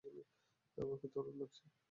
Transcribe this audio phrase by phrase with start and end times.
[0.77, 1.63] আমাকে তরুণ লাগছে।